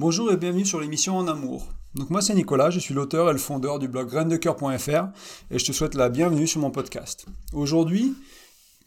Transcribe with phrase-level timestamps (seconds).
[0.00, 1.66] Bonjour et bienvenue sur l'émission En Amour.
[1.94, 5.08] Donc moi c'est Nicolas, je suis l'auteur et le fondeur du blog graindecoeur.fr
[5.50, 7.26] et je te souhaite la bienvenue sur mon podcast.
[7.52, 8.14] Aujourd'hui,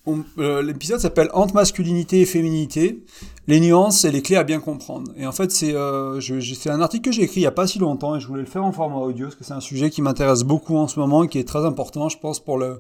[0.08, 3.06] euh, l'épisode s'appelle Entre masculinité et féminité,
[3.46, 5.12] les nuances et les clés à bien comprendre.
[5.16, 6.20] Et en fait c'est euh,
[6.66, 8.48] un article que j'ai écrit il n'y a pas si longtemps et je voulais le
[8.48, 11.24] faire en format audio parce que c'est un sujet qui m'intéresse beaucoup en ce moment
[11.24, 12.80] et qui est très important je pense pour le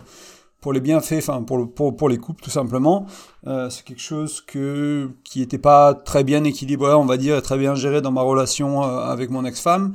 [0.63, 3.05] pour les bienfaits, enfin pour, pour, pour les couples tout simplement.
[3.45, 7.41] Euh, c'est quelque chose que qui n'était pas très bien équilibré, on va dire, et
[7.41, 9.93] très bien géré dans ma relation euh, avec mon ex-femme.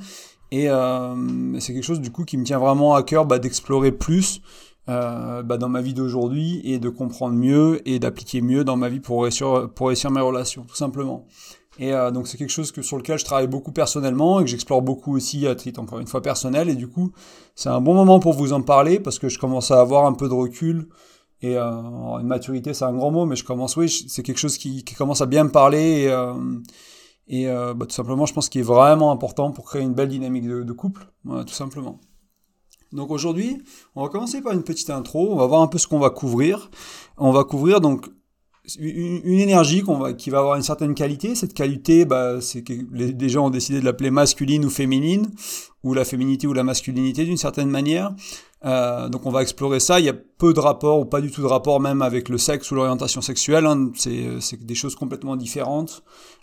[0.51, 3.93] Et euh, c'est quelque chose du coup qui me tient vraiment à cœur bah, d'explorer
[3.93, 4.43] plus
[4.91, 8.91] euh, bah, dans ma vie d'aujourd'hui et de comprendre mieux et d'appliquer mieux dans ma
[8.91, 11.27] vie pour réussir, pour réussir mes relations, tout simplement.
[11.79, 14.51] Et euh, donc c'est quelque chose que, sur lequel je travaille beaucoup personnellement et que
[14.51, 16.69] j'explore beaucoup aussi à titre encore une fois personnel.
[16.69, 17.13] Et du coup,
[17.55, 20.13] c'est un bon moment pour vous en parler parce que je commence à avoir un
[20.13, 20.89] peu de recul
[21.41, 21.71] et euh,
[22.19, 25.21] une maturité, c'est un grand mot, mais je commence, oui, c'est quelque chose qui, commence
[25.21, 26.13] à bien me parler
[27.29, 30.09] et, euh, bah, tout simplement, je pense qu'il est vraiment important pour créer une belle
[30.09, 32.01] dynamique de, couple, tout simplement.
[32.91, 33.63] Donc aujourd'hui,
[33.95, 35.31] on va commencer par une petite intro.
[35.31, 36.71] On va voir un peu ce qu'on va couvrir.
[37.19, 38.09] On va couvrir donc
[38.79, 41.35] une, énergie qu'on va, qui va avoir une certaine qualité.
[41.35, 45.31] Cette qualité, bah, c'est que les, gens ont décidé de l'appeler masculine ou féminine,
[45.85, 48.15] ou la féminité ou la masculinité d'une certaine manière.
[48.65, 50.01] Euh, donc on va explorer ça.
[50.01, 52.39] Il y a peu de rapport ou pas du tout de rapport même avec le
[52.39, 53.67] sexe ou l'orientation sexuelle.
[53.67, 53.91] Hein.
[53.95, 56.03] C'est des choses complètement différentes.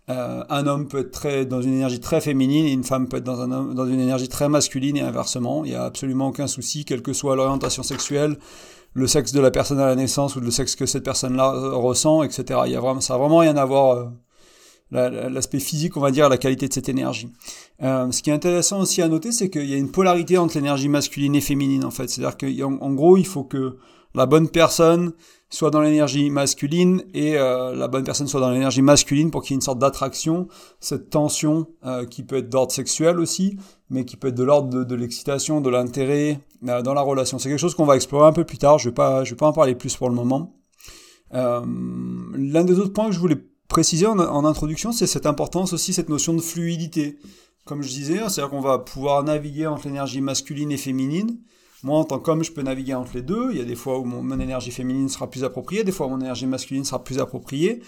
[0.09, 3.17] Euh, un homme peut être très, dans une énergie très féminine et une femme peut
[3.17, 5.65] être dans, un, dans une énergie très masculine et inversement.
[5.65, 8.37] Il n'y a absolument aucun souci, quelle que soit l'orientation sexuelle,
[8.95, 11.75] le sexe de la personne à la naissance ou le sexe que cette personne-là euh,
[11.75, 12.61] ressent, etc.
[12.65, 14.09] Il y a vraiment, ça n'a vraiment rien à voir,
[14.93, 17.29] euh, l'aspect physique, on va dire, la qualité de cette énergie.
[17.83, 20.55] Euh, ce qui est intéressant aussi à noter, c'est qu'il y a une polarité entre
[20.55, 22.09] l'énergie masculine et féminine, en fait.
[22.09, 23.75] C'est-à-dire qu'en en gros, il faut que
[24.13, 25.11] la bonne personne
[25.49, 29.53] soit dans l'énergie masculine et la bonne personne soit dans l'énergie masculine pour qu'il y
[29.55, 30.47] ait une sorte d'attraction,
[30.79, 31.67] cette tension
[32.09, 33.57] qui peut être d'ordre sexuel aussi,
[33.89, 37.39] mais qui peut être de l'ordre de, l'excitation, de l'intérêt euh, dans la relation.
[37.39, 39.47] C'est quelque chose qu'on va explorer un peu plus tard, je vais pas, vais pas
[39.47, 40.55] en parler plus pour le moment.
[41.33, 41.61] Euh,
[42.33, 43.37] l'un des autres points que je voulais
[43.67, 47.17] préciser en, introduction, c'est cette importance aussi, cette notion de fluidité.
[47.65, 51.39] Comme je disais, c'est-à-dire qu'on va pouvoir naviguer entre l'énergie masculine et féminine,
[51.83, 53.49] moi, en tant qu'homme, je peux naviguer entre les deux.
[53.51, 56.09] Il y a des fois où mon, énergie féminine sera plus appropriée, des fois où
[56.09, 57.81] mon énergie masculine sera plus appropriée.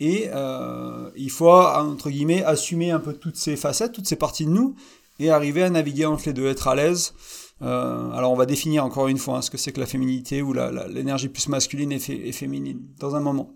[0.00, 4.44] Et euh, il faut, entre guillemets, assumer un peu toutes ces facettes, toutes ces parties
[4.44, 4.74] de nous,
[5.18, 7.14] et arriver à naviguer entre les deux, être à l'aise.
[7.60, 10.42] Euh, alors on va définir encore une fois hein, ce que c'est que la féminité
[10.42, 10.52] ou
[10.88, 13.54] l'énergie plus masculine et, féminine dans un moment.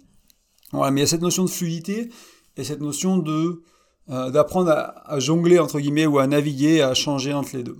[0.72, 2.08] Voilà, mais il y a cette notion de fluidité
[2.56, 3.62] et cette notion de
[4.10, 7.74] euh, d'apprendre à, jongler entre guillemets ou à naviguer, à changer entre les deux.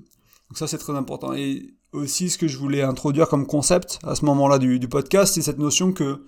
[0.48, 1.32] Donc ça c'est très important.
[1.32, 5.34] Et aussi ce que je voulais introduire comme concept à ce moment-là du, du, podcast,
[5.34, 6.24] c'est cette notion que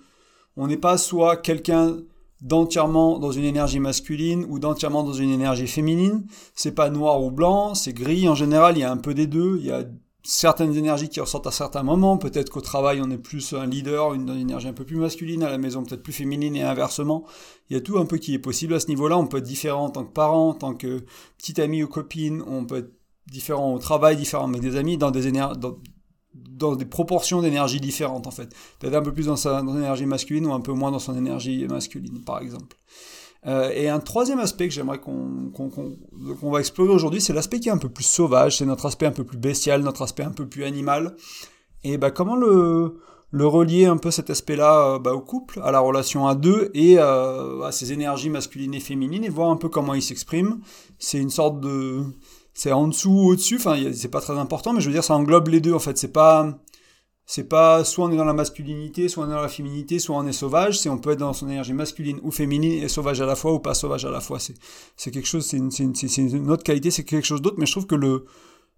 [0.57, 1.97] on n'est pas soit quelqu'un
[2.41, 6.25] d'entièrement dans une énergie masculine ou d'entièrement dans une énergie féminine.
[6.53, 8.27] C'est pas noir ou blanc, c'est gris.
[8.27, 9.57] En général, il y a un peu des deux.
[9.59, 9.83] Il y a
[10.23, 12.17] certaines énergies qui ressortent à certains moments.
[12.17, 15.49] Peut-être qu'au travail, on est plus un leader, une, énergie un peu plus masculine, à
[15.49, 17.25] la maison peut-être plus féminine et inversement.
[17.69, 19.17] Il y a tout un peu qui est possible à ce niveau-là.
[19.17, 21.05] On peut être différent en tant que parent, en tant que
[21.37, 22.43] petit ami ou copine.
[22.47, 22.91] On peut être
[23.31, 25.59] différents au travail, différents avec des amis, dans des énergies,
[26.35, 28.53] dans, des proportions d'énergie différentes en fait.
[28.79, 31.17] Peut-être un peu plus dans sa dans énergie masculine ou un peu moins dans son
[31.17, 32.77] énergie masculine, par exemple.
[33.47, 37.69] Euh, et un troisième aspect que j'aimerais qu'on qu'on va explorer aujourd'hui, c'est l'aspect qui
[37.69, 40.31] est un peu plus sauvage, c'est notre aspect un peu plus bestial, notre aspect un
[40.31, 41.15] peu plus animal.
[41.83, 42.97] Et bah, comment le,
[43.29, 46.71] le relier un peu cet aspect-là euh, bah, au couple, à la relation à deux
[46.73, 50.61] et euh, à ses énergies masculines et féminines et voir un peu comment il s'exprime.
[50.99, 52.01] C'est une sorte de
[52.55, 55.13] c'est en dessous ou au-dessus, enfin c'est pas très important, mais je veux dire ça
[55.15, 55.97] englobe les deux en fait.
[55.97, 56.57] C'est pas
[57.25, 60.15] c'est pas soit on est dans la masculinité, soit on est dans la féminité, soit
[60.15, 60.79] on est sauvage.
[60.79, 63.53] C'est on peut être dans son énergie masculine ou féminine et sauvage à la fois
[63.53, 64.39] ou pas sauvage à la fois.
[64.39, 67.57] C'est quelque chose, c'est une, une, une, autre qualité, c'est quelque chose d'autre.
[67.59, 68.25] Mais je trouve que le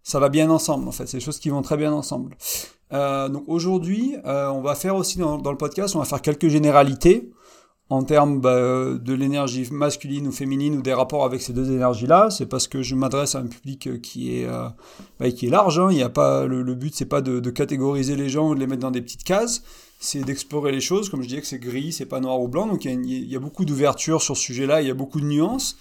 [0.02, 1.06] ça va bien ensemble en fait.
[1.06, 2.36] C'est des choses qui vont très bien ensemble.
[2.94, 6.22] Euh, donc aujourd'hui, euh, on va faire aussi dans, dans, le podcast, on va faire
[6.22, 7.30] quelques généralités
[7.90, 12.30] en termes bah, de l'énergie masculine ou féminine ou des rapports avec ces deux énergies-là,
[12.30, 14.68] c'est parce que je m'adresse à un public qui est, euh,
[15.20, 15.80] bah, qui est large.
[15.80, 15.88] Hein.
[15.92, 18.60] Il y a pas, le, le but, c'est pas de, catégoriser les gens ou de
[18.60, 19.64] les mettre dans des petites cases,
[20.00, 21.10] c'est d'explorer les choses.
[21.10, 23.40] Comme je disais que c'est gris, c'est pas noir ou blanc, donc il y a,
[23.40, 25.78] beaucoup d'ouverture sur ce sujet-là, il y a beaucoup de nuances.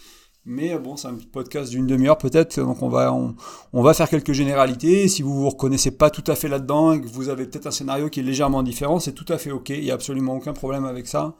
[0.49, 4.31] Mais bon, c'est un podcast d'une demi-heure peut-être, donc on va, on, va faire quelques
[4.33, 5.09] généralités.
[5.09, 7.73] Si vous vous reconnaissez pas tout à fait là-dedans et que vous avez peut-être un
[7.73, 10.53] scénario qui est légèrement différent, c'est tout à fait ok, il y a absolument aucun
[10.53, 11.35] problème avec ça.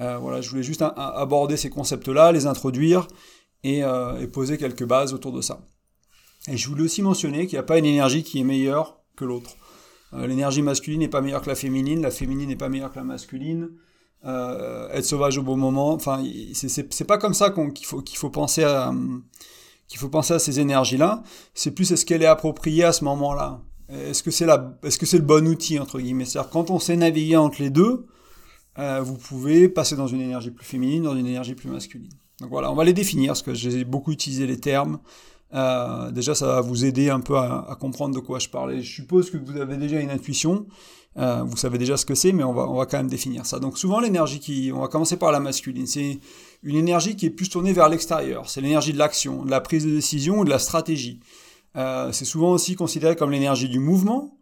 [0.00, 3.08] Euh, voilà, je voulais juste aborder ces concepts-là, les introduire
[3.62, 5.60] et, euh, et, poser quelques bases autour de ça.
[6.48, 9.24] Et je voulais aussi mentionner qu'il n'y a pas une énergie qui est meilleure que
[9.24, 9.56] l'autre.
[10.14, 12.96] Euh, l'énergie masculine n'est pas meilleure que la féminine, la féminine n'est pas meilleure que
[12.98, 13.70] la masculine.
[14.24, 15.92] être sauvage au bon moment.
[15.92, 16.24] Enfin,
[16.54, 18.92] c'est pas comme ça qu'il faut, faut penser à
[19.88, 21.22] qu'il faut penser à ces énergies-là.
[21.52, 23.60] C'est plus est-ce qu'elle est appropriée à ce moment-là?
[23.90, 24.46] Est-ce que c'est
[24.84, 26.24] est-ce que c'est le bon outil entre guillemets?
[26.24, 28.06] C'est-à-dire quand on sait naviguer entre les deux,
[28.76, 32.12] vous pouvez passer dans une énergie plus féminine, dans une énergie plus masculine.
[32.40, 34.98] Donc voilà, on va les définir, parce que j'ai beaucoup utilisé les termes.
[35.54, 38.80] Euh, déjà, ça va vous aider un peu à, comprendre de quoi je parle.
[38.80, 40.66] je suppose que vous avez déjà une intuition,
[41.18, 43.44] euh, vous savez déjà ce que c'est, mais on va, on va quand même définir
[43.44, 43.58] ça.
[43.58, 44.72] Donc souvent, l'énergie qui...
[44.74, 45.86] On va commencer par la masculine.
[45.86, 46.20] C'est
[46.62, 48.48] une énergie qui est plus tournée vers l'extérieur.
[48.48, 51.20] C'est l'énergie de l'action, de la prise de décision ou de la stratégie.
[51.76, 54.38] Euh, c'est souvent aussi considéré comme l'énergie du mouvement.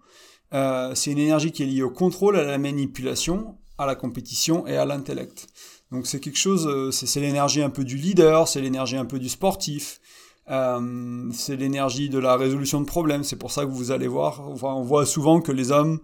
[0.53, 4.77] c'est une énergie qui est liée au contrôle, à la manipulation, à la compétition et
[4.77, 5.49] à l'intellect.
[5.91, 9.29] Donc c'est quelque chose, c'est l'énergie un peu du leader, c'est l'énergie un peu du
[9.29, 10.01] sportif,
[10.51, 13.25] euh, c'est l'énergie de la résolution de problèmes.
[13.25, 16.01] C'est pour ça que vous allez voir, on voit souvent que les hommes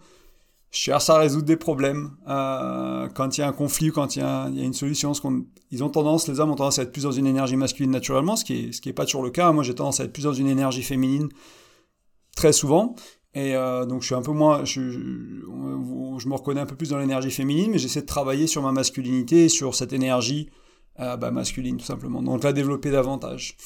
[0.71, 4.23] cherchent à résoudre des problèmes euh, quand il y a un conflit, quand il y
[4.23, 5.13] a, une solution.
[5.71, 8.37] ils ont tendance, les hommes ont tendance à être plus dans une énergie masculine naturellement,
[8.37, 9.51] ce qui est, ce qui est pas toujours le cas.
[9.53, 11.29] Moi, j'ai tendance à être plus dans une énergie féminine
[12.37, 12.95] très souvent.
[13.37, 16.99] Et euh, donc je suis un peu moins, je, me reconnais un peu plus dans
[16.99, 20.49] l'énergie féminine, mais j'essaie de travailler sur ma masculinité, sur cette énergie
[20.99, 22.23] bah, masculine tout simplement.
[22.23, 23.57] Donc la développer davantage.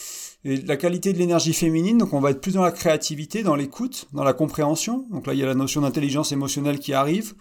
[0.44, 3.56] Et la qualité de l'énergie féminine, donc on va être plus dans la créativité, dans
[3.56, 5.06] l'écoute, dans la compréhension.
[5.10, 7.34] Donc là, il y a la notion d'intelligence émotionnelle qui arrive.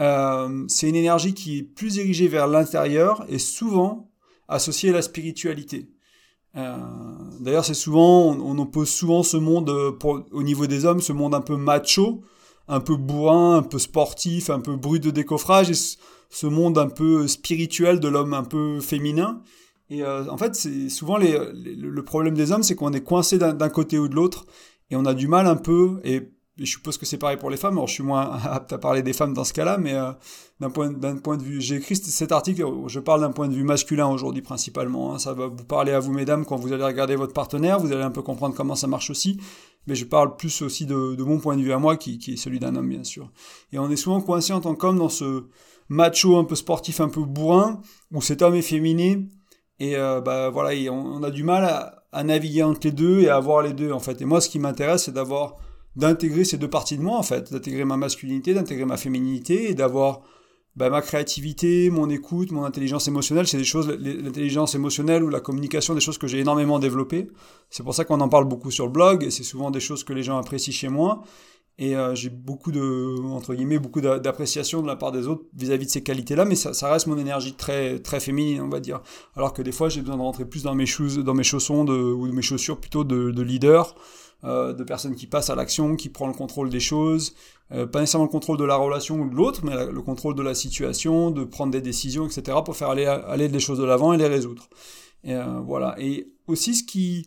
[0.00, 4.10] Euh, c'est une énergie qui est plus dirigée vers l'intérieur et souvent
[4.48, 5.90] associée à la spiritualité.
[6.56, 6.76] Euh,
[7.40, 11.12] D'ailleurs, c'est souvent, on, oppose souvent ce monde, euh, pour, au niveau des hommes, ce
[11.12, 12.22] monde un peu macho,
[12.66, 15.96] un peu bourrin, un peu sportif, un peu brut de décoffrage, et
[16.30, 19.42] ce monde un peu spirituel de l'homme un peu féminin.
[19.90, 23.38] Et euh, en fait, c'est souvent les, le problème des hommes, c'est qu'on est coincé
[23.38, 24.46] d'un côté ou de l'autre,
[24.90, 27.56] et on a du mal un peu, et, je suppose que c'est pareil pour les
[27.56, 30.12] femmes, alors je suis moins apte à parler des femmes dans ce cas-là, mais euh,
[30.60, 33.64] d'un point, point de vue, j'ai écrit cet article, je parle d'un point de vue
[33.64, 35.18] masculin aujourd'hui principalement, hein.
[35.18, 38.02] ça va vous parler à vous mesdames quand vous allez regarder votre partenaire, vous allez
[38.02, 39.40] un peu comprendre comment ça marche aussi,
[39.86, 42.36] mais je parle plus aussi de, mon point de vue à moi, qui, qui est
[42.36, 43.30] celui d'un homme bien sûr.
[43.72, 45.44] Et on est souvent coincé en tant qu'homme dans ce
[45.88, 47.80] macho un peu sportif, un peu bourrin,
[48.12, 49.22] où cet homme est féminin,
[49.80, 51.64] et euh, bah voilà, on, a du mal
[52.12, 54.20] à, naviguer entre les deux et à avoir les deux en fait.
[54.20, 55.56] Et moi, ce qui m'intéresse, c'est d'avoir
[55.98, 59.74] d'intégrer ces deux parties de moi en fait, d'intégrer ma masculinité, d'intégrer ma féminité et
[59.74, 60.22] d'avoir
[60.76, 63.48] bah, ma créativité, mon écoute, mon intelligence émotionnelle.
[63.48, 67.28] C'est des choses, l'intelligence émotionnelle ou la communication, des choses que j'ai énormément développées.
[67.68, 70.04] C'est pour ça qu'on en parle beaucoup sur le blog et c'est souvent des choses
[70.04, 71.24] que les gens apprécient chez moi.
[71.80, 75.86] Et euh, j'ai beaucoup de, entre guillemets, beaucoup d'appréciation de la part des autres vis-à-vis
[75.86, 79.00] de ces qualités-là, mais ça, reste mon énergie très, très féminine, on va dire.
[79.36, 81.84] Alors que des fois, j'ai besoin de rentrer plus dans mes, choses, dans mes chaussons
[81.84, 83.94] de, ou mes chaussures plutôt de, de leader,
[84.44, 87.34] euh, de personnes qui passent à l'action, qui prend le contrôle des choses,
[87.72, 90.42] euh, pas nécessairement le contrôle de la relation ou de l'autre, mais le contrôle de
[90.42, 94.16] la situation, de prendre des décisions, etc., pour faire aller, les choses de l'avant et
[94.16, 94.68] les résoudre.
[95.24, 95.96] Et, euh, voilà.
[95.98, 97.26] Et aussi, ce qui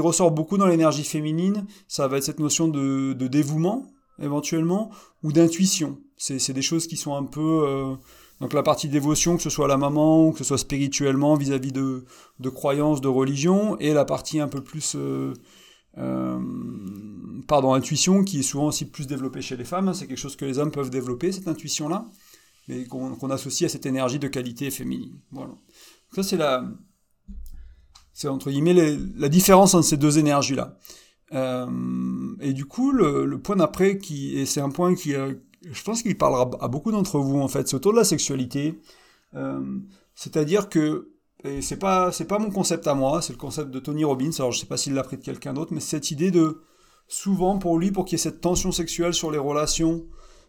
[0.00, 3.92] ressort beaucoup dans l'énergie féminine, ça va être cette notion de, dévouement,
[4.22, 4.90] éventuellement,
[5.22, 5.98] ou d'intuition.
[6.16, 7.94] C'est des choses qui sont un peu...
[8.40, 12.04] Donc la partie dévotion, que ce soit la maman, que ce soit spirituellement vis-à-vis de,
[12.48, 14.96] croyances, de religion, et la partie un peu plus...
[15.96, 19.92] pardon, intuition, qui est souvent aussi plus développée chez les femmes.
[19.94, 22.06] C'est quelque chose que les hommes peuvent développer, cette intuition-là,
[22.68, 25.18] mais qu'on associe à cette énergie de qualité féminine.
[25.30, 25.52] Voilà.
[26.14, 26.64] ça, c'est la,
[28.14, 30.78] c'est entre guillemets la différence entre ces deux énergies-là.
[31.32, 31.66] Euh,
[32.40, 35.34] et du coup, le, point d'après, et c'est un point qui, euh,
[35.70, 38.80] je pense qu'il parlera à beaucoup d'entre vous en fait, c'est autour de la sexualité.
[39.34, 39.60] Euh,
[40.14, 41.10] c'est-à-dire que,
[41.44, 44.30] et c'est pas, c'est pas mon concept à moi, c'est le concept de Tony Robbins.
[44.38, 46.62] Alors je sais pas s'il l'a pris de quelqu'un d'autre, mais cette idée de
[47.08, 50.04] souvent pour lui, pour qu'il y ait cette tension sexuelle sur les relations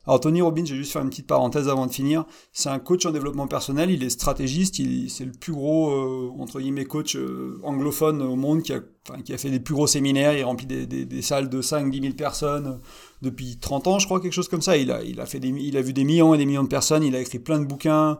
[0.07, 2.25] alors Tony Robbins, j'ai juste faire une petite parenthèse avant de finir.
[2.53, 4.75] C'est un coach en développement personnel, il est stratégiste,
[5.09, 8.81] c'est le plus gros, euh, entre guillemets, coach euh, anglophone au monde qui a,
[9.23, 12.01] qui a fait des plus gros séminaires, il a rempli des, des, salles de 5-10
[12.01, 12.77] 000 personnes euh,
[13.23, 14.77] depuis 30 ans, je crois, quelque chose comme ça.
[14.77, 17.03] Il a, il, a fait il a vu des millions et des millions de personnes,
[17.03, 18.19] il a écrit plein de bouquins,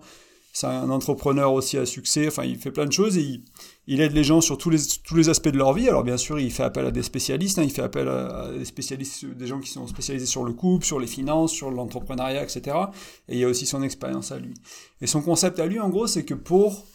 [0.56, 3.42] c'est un entrepreneur aussi à succès, enfin il fait plein de choses et
[3.88, 5.90] il, aide les gens sur tous les, aspects de leur vie.
[5.90, 7.64] Alors bien sûr, il fait appel à des spécialistes, hein.
[7.64, 10.98] il fait appel à, des spécialistes, des gens qui sont spécialisés sur le couple, sur
[10.98, 12.78] les finances, sur l'entrepreneuriat, etc.
[13.28, 14.54] Et il y a aussi son expérience à lui.
[15.02, 16.86] Et son concept à lui, en gros, c'est que pour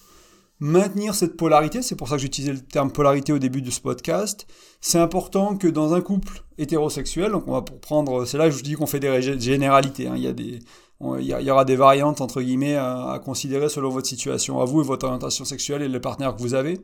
[0.59, 3.81] maintenir cette polarité, c'est pour ça que j'utilisais le terme polarité au début de ce
[3.81, 4.47] podcast,
[4.81, 8.57] c'est important que dans un couple hétérosexuel, donc on va pour prendre, c'est là que
[8.57, 10.15] je dis qu'on fait des généralités, hein.
[10.17, 10.61] il y a des,
[11.01, 14.85] il y, aura des variantes entre guillemets à, considérer selon votre situation à vous et
[14.85, 16.81] votre orientation sexuelle et le partenaire que vous avez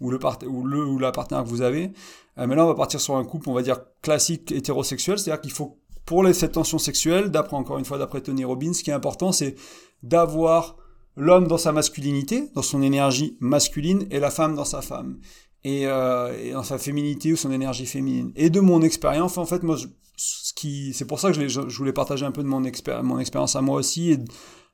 [0.00, 1.92] ou le, ou le ou la partenaire que vous avez.
[2.38, 5.42] Euh, mais là, on va partir sur un couple, on va dire classique hétérosexuel, c'est-à-dire
[5.42, 8.82] qu'il faut pour les, cette tension sexuelle, d'après encore une fois, d'après Tony Robbins, ce
[8.82, 9.56] qui est important, c'est
[10.02, 10.76] d'avoir
[11.16, 15.18] l'homme dans sa masculinité, dans son énergie masculine, et la femme dans sa femme.
[15.64, 18.32] Et, euh, dans sa féminité ou son énergie féminine.
[18.36, 19.76] Et de mon expérience, en fait, moi,
[20.16, 23.60] ce qui, c'est pour ça que je, voulais partager un peu de mon, expérience à
[23.60, 24.18] moi aussi et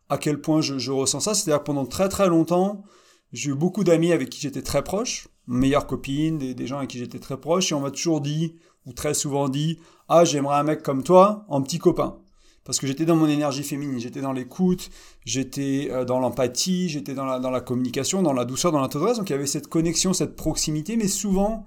[0.08, 1.34] à quel point je, je ressens ça.
[1.34, 2.84] C'est-à-dire que pendant très très longtemps,
[3.32, 6.90] j'ai eu beaucoup d'amis avec qui j'étais très proche, meilleures copines, des, des gens avec
[6.90, 8.54] qui j'étais très proche, et on m'a toujours dit,
[8.86, 12.18] ou très souvent dit, ah, j'aimerais un mec comme toi en petit copain
[12.64, 14.90] parce que j'étais dans mon énergie féminine, j'étais dans l'écoute,
[15.24, 18.88] j'étais euh, dans l'empathie, j'étais dans la, dans la communication, dans la douceur, dans la
[18.88, 21.66] tendresse, donc il y avait cette connexion, cette proximité, mais souvent,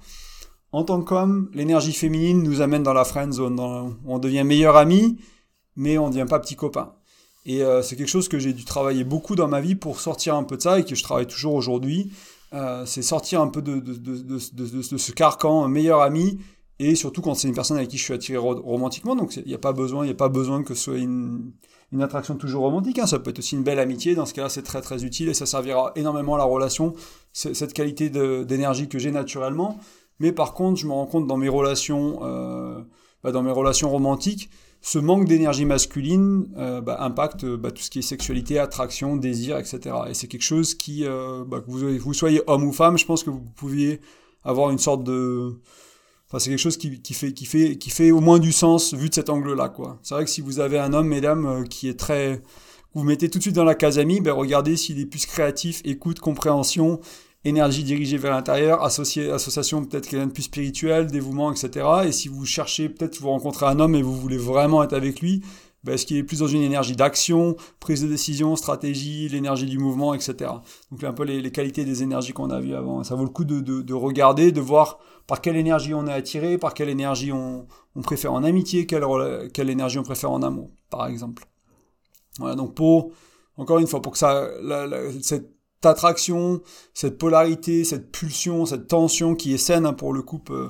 [0.72, 3.60] en tant qu'homme, l'énergie féminine nous amène dans la friend zone,
[4.06, 5.18] on devient meilleur ami,
[5.75, 6.94] mais on ne devient pas petit copain.
[7.48, 10.36] Et euh, c'est quelque chose que j'ai dû travailler beaucoup dans ma vie pour sortir
[10.36, 12.12] un peu de ça et que je travaille toujours aujourd'hui.
[12.54, 16.39] Euh, c'est sortir un peu de, de, de, de, ce carcan meilleur ami
[16.79, 19.53] et surtout quand c'est une personne avec qui je suis attiré romantiquement, donc il n'y
[19.53, 21.53] a pas besoin, il a pas besoin que ce soit une,
[22.00, 23.07] attraction toujours romantique, hein.
[23.07, 25.34] ça peut être aussi une belle amitié, dans ce cas-là c'est très très utile et
[25.34, 26.93] ça servira énormément à la relation,
[27.34, 29.79] cette qualité d'énergie que j'ai naturellement,
[30.19, 32.81] mais par contre je me rends compte dans mes relations, euh,
[33.24, 34.50] bah, dans mes relations romantiques,
[34.81, 39.57] ce manque d'énergie masculine euh, bah, impacte bah, tout ce qui est sexualité, attraction, désir,
[39.57, 39.96] etc.
[40.10, 43.31] Et c'est quelque chose qui, euh, que vous soyez homme ou femme, je pense que
[43.31, 44.00] vous pouviez
[44.43, 45.60] avoir une sorte de
[46.27, 48.93] Enfin, c'est quelque chose qui, qui, fait, qui, fait, qui fait au moins du sens
[48.93, 49.69] vu de cet angle-là.
[49.69, 50.00] quoi.
[50.03, 52.41] C'est vrai que si vous avez un homme, mesdames, euh, qui est très...
[52.93, 55.81] Vous mettez tout de suite dans la case ami, ben regardez s'il est plus créatif,
[55.86, 57.00] écoute, compréhension,
[57.46, 61.86] énergie dirigée vers l'intérieur, association peut-être quelqu'un de plus spirituel, dévouement, etc.
[62.05, 65.22] Et si vous cherchez, peut-être vous rencontrez un homme et vous voulez vraiment être avec
[65.22, 65.43] lui,
[65.84, 69.77] ben, est-ce qu'il est plus dans une énergie d'action, prise de décision, stratégie, l'énergie du
[69.77, 70.51] mouvement, etc.
[70.91, 73.03] Donc un peu les, qualités des énergies qu'on a vues avant.
[73.03, 76.13] Ça vaut le coup de, de, de regarder, de voir par quelle énergie on est
[76.13, 77.67] attiré, par quelle énergie on,
[78.01, 79.03] préfère en amitié, quelle,
[79.53, 81.46] quelle, énergie on préfère en amour, par exemple.
[82.39, 83.12] Voilà, donc pour,
[83.57, 84.50] encore une fois, pour que ça,
[85.22, 85.51] cette
[85.84, 86.62] attraction,
[86.93, 90.69] cette polarité, cette pulsion, cette tension qui est saine hein, pour le couple euh,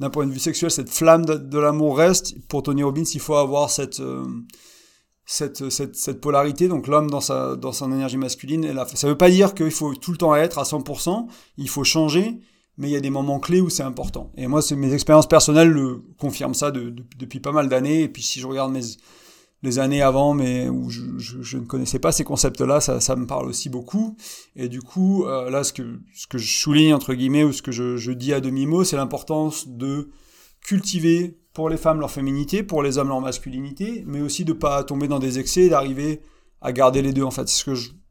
[0.00, 3.36] d'un point de vue sexuel, cette flamme de, l'amour reste, pour Tony Robbins, il faut
[3.36, 4.00] avoir cette...
[4.00, 4.24] Euh,
[5.30, 8.64] cette, cette, cette, polarité, donc l'homme dans sa, dans son énergie masculine.
[8.64, 11.26] Et ça ne veut pas dire qu'il faut tout le temps être à 100%,
[11.58, 12.40] il faut changer,
[12.78, 14.32] mais il y a des moments clés où c'est important.
[14.38, 18.04] Et moi, mes expériences personnelles le confirment ça depuis pas mal d'années.
[18.04, 18.80] Et puis si je regarde mes,
[19.62, 23.68] les années avant, mais où je, ne connaissais pas ces concepts-là, ça, me parle aussi
[23.68, 24.16] beaucoup.
[24.54, 28.12] Et du coup, euh, là, ce que, je souligne, entre guillemets, ou ce que je,
[28.12, 30.10] dis à demi-mot, c'est l'importance de
[30.60, 34.84] cultiver pour les femmes leur féminité, pour les hommes leur masculinité, mais aussi de pas
[34.84, 36.20] tomber dans des excès et d'arriver
[36.60, 37.24] à garder les deux.
[37.24, 37.48] En fait,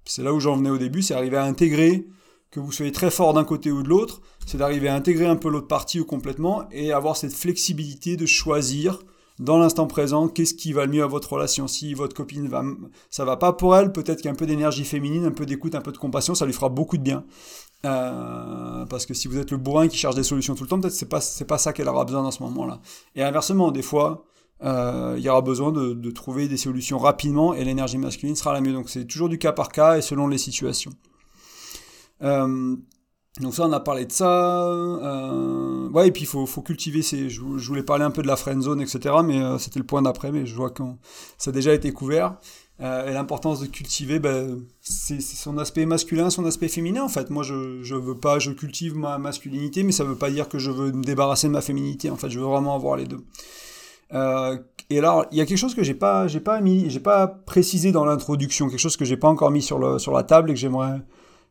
[0.06, 2.08] c'est là où j'en venais au début, c'est arriver à intégrer
[2.52, 5.36] que vous soyez très fort d'un côté ou de l'autre, c'est d'arriver à intégrer un
[5.36, 9.00] peu l'autre partie ou complètement et avoir cette flexibilité de choisir
[9.40, 11.68] dans l'instant présent qu'est-ce qui va le mieux à votre relation.
[11.68, 12.64] Si votre copine va,
[13.10, 15.92] ça va pas pour elle, peut-être qu'un peu d'énergie féminine, un peu d'écoute, un peu
[15.92, 17.24] de compassion, ça lui fera beaucoup de bien.
[17.86, 20.80] Euh, parce que si vous êtes le bourrin qui cherche des solutions tout le temps,
[20.80, 22.80] peut-être c'est pas c'est pas ça qu'elle aura besoin dans ce moment-là.
[23.16, 24.26] Et inversement, des fois,
[24.64, 28.62] euh, il y aura besoin de, trouver des solutions rapidement et l'énergie masculine sera la
[28.62, 28.74] mieux.
[28.74, 30.92] Donc c'est toujours du cas par cas et selon les situations.
[32.24, 32.76] Euh,
[33.40, 34.64] donc ça, on a parlé de ça.
[34.64, 37.30] Euh, ouais, et puis il faut, faut, cultiver ces...
[37.30, 39.16] Je, voulais parler un peu de la friend zone, etc.
[39.24, 40.84] Mais euh, c'était le point d'après, mais je vois que
[41.38, 42.38] ça a déjà été couvert.
[42.80, 47.30] Euh, et l'importance de cultiver, ben, c'est son aspect masculin, son aspect féminin, en fait.
[47.30, 48.40] Moi, je, je veux pas...
[48.40, 51.54] Je cultive ma masculinité, mais ça veut pas dire que je veux me débarrasser de
[51.54, 52.10] ma féminité.
[52.10, 53.24] En fait, je veux vraiment avoir les deux.
[54.14, 54.58] Euh,
[54.90, 57.28] et alors, il y a quelque chose que j'ai pas, j'ai pas mis, j'ai pas
[57.28, 60.50] précisé dans l'introduction, quelque chose que j'ai pas encore mis sur, le, sur la table
[60.50, 61.02] et que j'aimerais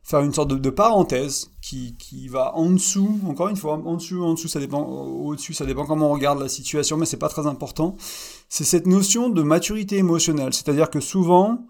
[0.07, 4.23] faire une sorte de, parenthèse qui, qui, va en dessous, encore une fois, en dessous,
[4.23, 7.27] en dessous, ça dépend, au-dessus, ça dépend comment on regarde la situation, mais c'est pas
[7.27, 7.97] très important.
[8.47, 10.53] C'est cette notion de maturité émotionnelle.
[10.53, 11.67] C'est-à-dire que souvent,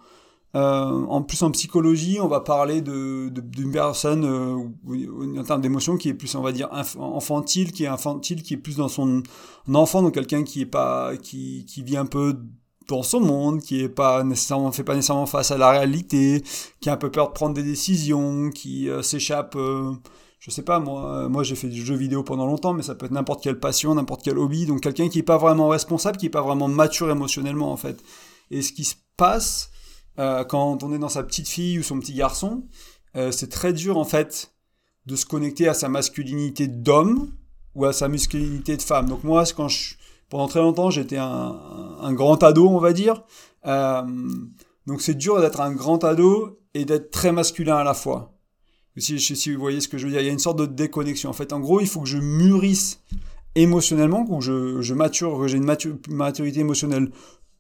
[0.53, 5.97] euh, en plus en psychologie, on va parler de, d'une personne euh, en termes d'émotion
[5.97, 9.23] qui est plus, on va dire, infantile, qui est infantile, qui est plus dans son
[9.73, 12.37] enfant, donc quelqu'un qui est pas, qui, qui vit un peu
[12.87, 16.43] dans son monde, qui est pas nécessairement fait pas nécessairement face à la réalité,
[16.79, 19.55] qui a un peu peur de prendre des décisions, qui euh, s'échappe.
[19.55, 19.93] Euh,
[20.39, 22.95] je sais pas moi, euh, moi j'ai fait du jeu vidéo pendant longtemps, mais ça
[22.95, 24.65] peut être n'importe quelle passion, n'importe quel hobby.
[24.65, 27.97] Donc quelqu'un qui est pas vraiment responsable, qui est pas vraiment mature émotionnellement en fait.
[28.51, 29.71] Et ce qui se passe
[30.17, 32.63] quand on est dans sa petite fille ou son petit garçon,
[33.13, 34.51] c'est très dur en fait
[35.05, 37.31] de se connecter à sa masculinité d'homme
[37.75, 39.07] ou à sa masculinité de femme.
[39.07, 39.96] Donc moi, quand je
[40.29, 41.59] pendant très longtemps, j'étais un,
[41.99, 43.23] un, grand ado, on va dire.
[43.65, 44.03] Euh,
[44.85, 48.33] donc c'est dur d'être un grand ado et d'être très masculin à la fois.
[48.97, 51.29] Si, vous voyez ce que je veux dire, il y a une sorte de déconnexion.
[51.29, 53.01] En fait, en gros, il faut que je mûrisse
[53.53, 55.75] émotionnellement, que je mature, que j'ai une
[56.09, 57.11] maturité émotionnelle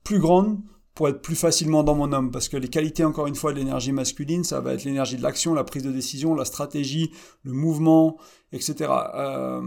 [0.03, 0.59] plus grande
[0.97, 2.31] pour être plus facilement dans mon homme.
[2.31, 5.21] Parce que les qualités, encore une fois, de l'énergie masculine, ça va être l'énergie de
[5.21, 7.11] l'action, la prise de décision, la stratégie,
[7.43, 8.17] le mouvement,
[8.51, 8.89] etc.
[9.13, 9.61] Euh,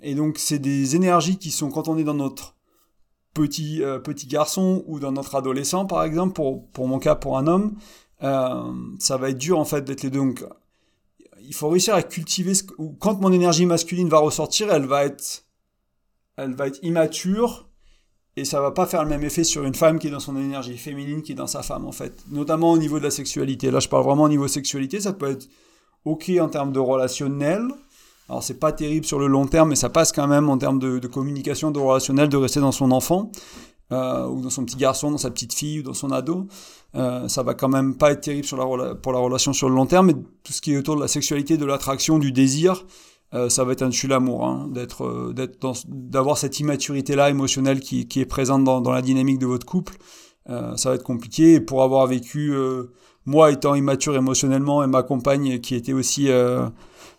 [0.00, 2.56] et donc, c'est des énergies qui sont, quand on est dans notre
[3.34, 7.36] petit, euh, petit garçon ou dans notre adolescent, par exemple, pour, pour mon cas, pour
[7.36, 7.74] un homme,
[8.22, 10.20] euh, ça va être dur, en fait, d'être les deux.
[10.20, 10.42] Donc,
[11.42, 12.54] il faut réussir à cultiver...
[12.54, 12.62] Ce,
[12.98, 15.44] quand mon énergie masculine va ressortir, elle va être,
[16.38, 17.68] elle va être immature,
[18.36, 20.36] et ça va pas faire le même effet sur une femme qui est dans son
[20.36, 22.24] énergie féminine qui est dans sa femme en fait.
[22.30, 23.70] Notamment au niveau de la sexualité.
[23.70, 25.00] Là je parle vraiment au niveau sexualité.
[25.00, 25.48] Ça peut être
[26.04, 27.68] ok en termes de relationnel.
[28.28, 30.78] Alors c'est pas terrible sur le long terme mais ça passe quand même en termes
[30.78, 33.30] de, communication de relationnel de rester dans son enfant
[33.92, 36.46] euh, ou dans son petit garçon dans sa petite fille ou dans son ado.
[36.94, 38.46] Euh, ça va quand même pas être terrible
[39.02, 41.08] pour la relation sur le long terme mais tout ce qui est autour de la
[41.08, 42.86] sexualité de l'attraction du désir
[43.34, 45.56] euh, ça va être un dessus l'amour, hein, d'être, euh, d'être
[45.88, 49.96] d'avoir cette immaturité là émotionnelle qui, est présente dans, dans, la dynamique de votre couple.
[50.50, 51.54] Euh, ça va être compliqué.
[51.54, 52.54] Et pour avoir vécu,
[53.24, 56.28] moi étant immature émotionnellement et ma compagne qui était aussi,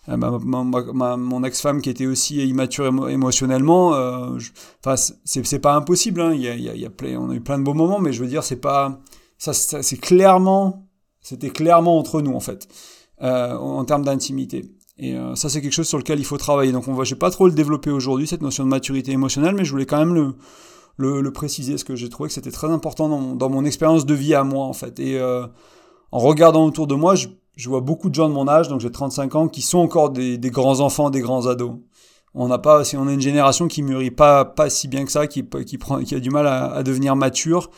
[0.07, 3.89] mon ex-femme qui était aussi immature émotionnellement,
[4.85, 6.21] enfin c'est, pas impossible.
[6.21, 6.35] Hein.
[6.35, 8.99] Y a, on a eu plein de beaux moments, mais je veux dire c'est pas,
[9.39, 10.85] ça c'est clairement,
[11.21, 12.67] c'était clairement entre nous en fait,
[13.19, 14.69] en termes d'intimité.
[14.97, 16.71] Et euh, ça, c'est quelque chose sur lequel il faut travailler.
[16.71, 19.55] Donc, on va, je vais pas trop le développer aujourd'hui, cette notion de maturité émotionnelle,
[19.55, 22.69] mais je voulais quand même le, le, préciser, parce que j'ai trouvé que c'était très
[22.69, 24.99] important dans, dans mon expérience de vie à moi, en fait.
[24.99, 25.47] Et euh,
[26.11, 27.27] en regardant autour de moi, je,
[27.67, 30.37] vois beaucoup de gens de mon âge, donc j'ai 35 ans, qui sont encore des,
[30.37, 31.73] des grands enfants, des grands ados.
[32.35, 35.27] On n'a pas, on a une génération qui mûrit pas, pas si bien que ça,
[35.27, 37.69] qui, qui, prend, qui a du mal à, à devenir mature.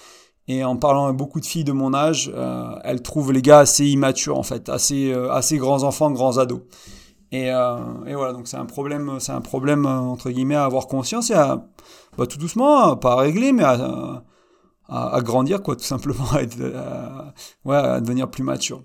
[0.48, 3.60] Et en parlant avec beaucoup de filles de mon âge, euh, elles trouvent les gars
[3.60, 6.62] assez immatures en fait, assez, assez grands enfants, grands ados.
[7.36, 7.78] Et, euh,
[8.08, 11.32] et, voilà, donc c'est un problème, c'est un problème euh, entre guillemets à avoir conscience
[11.32, 11.68] et à
[12.18, 18.44] bah, tout doucement, pas à régler, mais à, grandir quoi, tout simplement, à, devenir plus
[18.44, 18.84] mature.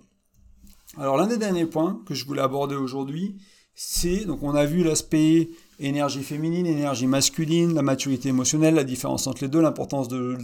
[0.99, 3.37] Alors l'un des derniers points que je voulais aborder aujourd'hui,
[3.77, 9.29] c'est donc on a vu l'aspect énergie féminine, énergie masculine, la maturité émotionnelle, la différence
[9.29, 10.37] entre les deux, l'importance de,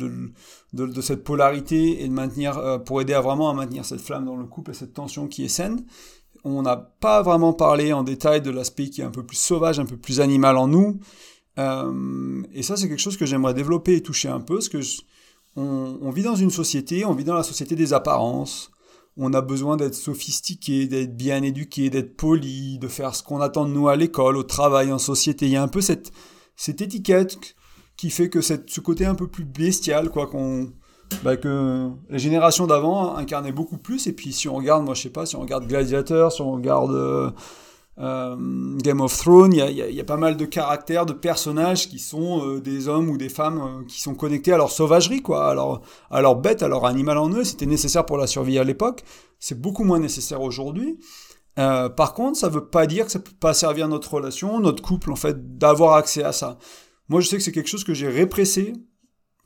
[1.00, 4.36] cette polarité et de maintenir euh, pour aider à vraiment à maintenir cette flamme dans
[4.36, 5.84] le couple et cette tension qui est saine
[6.44, 9.78] on n'a pas vraiment parlé en détail de l'aspect qui est un peu plus sauvage,
[9.78, 11.00] un peu plus animal en nous.
[11.58, 14.80] Euh, et ça, c'est quelque chose que j'aimerais développer et toucher un peu, parce que
[15.56, 18.70] on, vit dans une société, on vit dans la société des apparences.
[19.16, 23.64] On a besoin d'être sophistiqué, d'être bien éduqué, d'être poli, de faire ce qu'on attend
[23.64, 25.46] de nous à l'école, au travail, en société.
[25.46, 26.12] Il y a un peu cette,
[26.56, 27.38] cette étiquette
[27.96, 30.70] qui fait que ce côté un peu plus bestial, quoi, qu'on
[31.22, 34.06] bah, que les générations d'avant incarnaient beaucoup plus.
[34.06, 36.52] Et puis si on regarde, moi je sais pas, si on regarde Gladiator, si on
[36.52, 37.30] regarde euh,
[37.98, 38.36] euh
[38.78, 42.60] Game of Thrones, il y a, pas mal de caractères, de personnages qui sont euh,
[42.60, 46.20] des hommes ou des femmes qui sont connectés à leur sauvagerie, quoi, à leur, à
[46.20, 47.44] leur bête, à leur animal en eux.
[47.44, 49.02] C'était nécessaire pour la survie à l'époque.
[49.38, 50.98] C'est beaucoup moins nécessaire aujourd'hui.
[51.56, 55.10] par contre, ça veut pas dire que ça peut pas servir notre relation, notre couple,
[55.12, 56.58] en fait, d'avoir accès à ça.
[57.08, 58.74] Moi, je sais que c'est quelque chose que j'ai répressé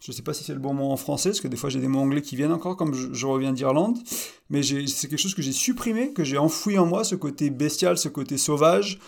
[0.00, 1.68] je ne sais pas si c'est le bon mot en français, parce que des fois
[1.68, 3.98] j'ai des mots anglais qui viennent encore, comme je, reviens d'Irlande.
[4.48, 7.98] Mais c'est quelque chose que j'ai supprimé, que j'ai enfoui en moi, ce côté bestial,
[7.98, 8.98] ce côté sauvage,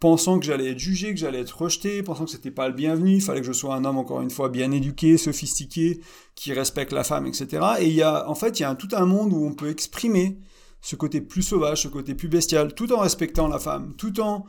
[0.00, 3.16] pensant que j'allais être jugé, que j'allais être rejeté, pensant que c'était pas le bienvenu,
[3.16, 6.00] il fallait que je sois un homme, encore une fois, bien éduqué, sophistiqué,
[6.34, 7.66] qui respecte la femme, etc.
[7.80, 9.68] Et il y a, en fait, il y a tout un monde où on peut
[9.68, 10.38] exprimer
[10.80, 14.46] ce côté plus sauvage, ce côté plus bestial, tout en respectant la femme, tout en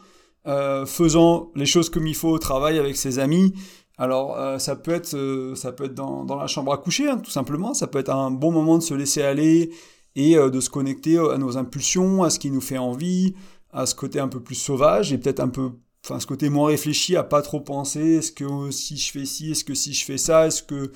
[0.48, 3.54] euh, faisant les choses comme il faut au travail avec ses amis,
[4.00, 7.10] alors euh, ça peut être, euh, ça peut être dans, dans, la chambre à coucher,
[7.10, 7.74] hein, tout simplement.
[7.74, 9.72] Ça peut être un bon moment de se laisser aller
[10.16, 13.36] et euh, de se connecter à nos impulsions, à ce qui nous fait envie,
[13.74, 15.72] à ce côté un peu plus sauvage et peut-être un peu,
[16.06, 18.16] enfin ce côté moins réfléchi, à pas trop penser.
[18.16, 20.94] Est-ce que si je fais ci, est-ce que si je fais ça, est-ce que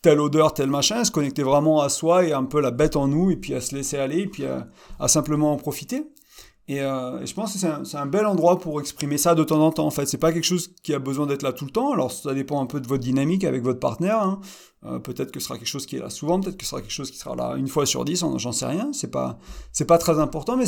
[0.00, 3.08] telle odeur, tel machin, se connecter vraiment à soi et un peu la bête en
[3.08, 4.68] nous et puis à se laisser aller et puis à,
[5.00, 6.04] à simplement en profiter.
[6.70, 9.72] Euh, et, je pense que c'est un, bel endroit pour exprimer ça de temps en
[9.72, 9.86] temps.
[9.86, 11.92] En fait, c'est pas quelque chose qui a besoin d'être là tout le temps.
[11.92, 14.22] Alors, ça dépend un peu de votre dynamique avec votre partenaire.
[14.22, 14.40] Hein.
[14.86, 16.80] Euh, peut-être que ce sera quelque chose qui est là souvent, peut-être que ce sera
[16.80, 18.24] quelque chose qui sera là une fois sur dix.
[18.36, 18.90] J'en sais rien.
[18.92, 19.38] C'est pas,
[19.72, 20.64] c'est pas très important, mais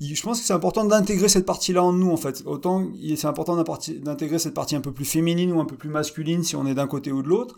[0.00, 2.10] je pense que c'est important d'intégrer cette partie-là en nous.
[2.10, 5.76] En fait, autant c'est important d'intégrer cette partie un peu plus féminine ou un peu
[5.76, 7.56] plus masculine si on est d'un côté ou de l'autre,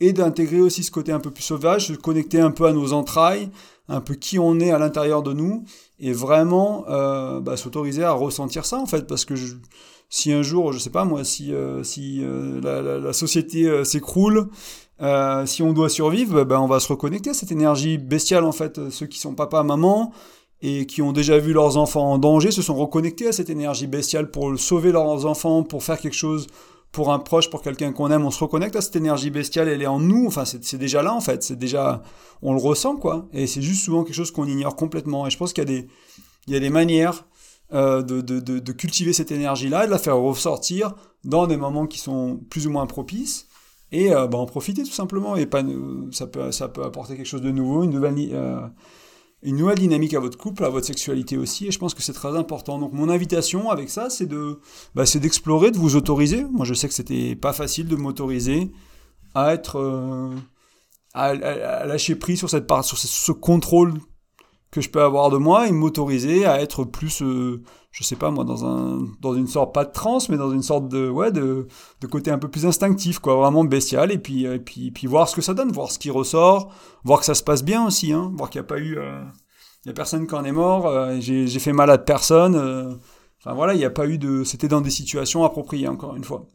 [0.00, 2.92] et d'intégrer aussi ce côté un peu plus sauvage, de connecter un peu à nos
[2.92, 3.50] entrailles
[3.88, 5.64] un peu qui on est à l'intérieur de nous
[6.00, 9.06] et vraiment euh, bah, s'autoriser à ressentir ça en fait.
[9.06, 9.34] Parce que
[10.08, 14.48] si un jour je sais pas moi si euh, si euh, la, société s'écroule
[15.44, 18.90] si on doit survivre ben on va se reconnecter à cette énergie bestiale en fait.
[18.90, 20.12] Ceux qui sont papa maman
[20.62, 23.86] et qui ont déjà vu leurs enfants en danger se sont reconnectés à cette énergie
[23.86, 26.46] bestiale pour sauver leurs enfants pour faire quelque chose
[26.96, 29.82] pour un proche, pour quelqu'un qu'on aime, on se reconnecte à cette énergie bestiale, elle
[29.82, 32.02] est en nous, enfin c'est déjà là en fait, c'est déjà,
[32.40, 35.36] on le ressent quoi, et c'est juste souvent quelque chose qu'on ignore complètement, et je
[35.36, 35.88] pense qu'il y a des,
[36.46, 37.26] il y a des manières
[37.74, 41.86] euh, de, de, de, cultiver cette énergie-là et de la faire ressortir dans des moments
[41.86, 43.46] qui sont plus ou moins propices,
[43.92, 45.62] et euh, bah, en profiter tout simplement, et pas,
[46.12, 48.66] ça, peut, ça peut apporter quelque chose de nouveau, une nouvelle, euh,
[49.42, 52.12] une nouvelle dynamique à votre couple, à votre sexualité aussi, et je pense que c'est
[52.12, 52.78] très important.
[52.78, 54.60] Donc mon invitation avec ça, c'est de,
[54.94, 56.44] bah, d'explorer, de vous autoriser.
[56.44, 58.72] Moi, je sais que c'était pas facile de m'autoriser
[59.34, 60.34] à être, euh,
[61.14, 61.34] à,
[61.86, 63.94] lâcher prise sur cette part, sur ce, contrôle
[64.70, 67.62] que je peux avoir de moi et m'autoriser à être plus, euh,
[67.96, 70.62] je sais pas moi, dans un, dans une sorte pas de transe, mais dans une
[70.62, 71.66] sorte de, ouais, de,
[72.02, 75.30] de côté un peu plus instinctif, quoi, vraiment bestial, et puis, et puis, puis voir
[75.30, 76.70] ce que ça donne, voir ce qui ressort,
[77.04, 79.24] voir que ça se passe bien aussi, hein, voir qu'il n'y a pas eu, euh,
[79.86, 82.94] y a personne qui en est mort, euh, j'ai fait mal à personne, euh,
[83.40, 86.24] enfin voilà, il n'y a pas eu de, c'était dans des situations appropriées encore une
[86.24, 86.46] fois.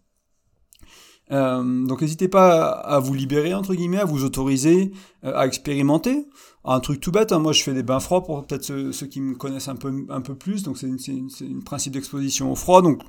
[1.31, 4.91] Donc n'hésitez pas à vous libérer entre guillemets, à vous autoriser
[5.23, 6.27] à expérimenter
[6.63, 9.19] un truc tout bête, hein, moi je fais des bains froids pour peut-être ceux, qui
[9.19, 13.01] me connaissent un peu, un peu plus, donc c'est un principe d'exposition au froid, donc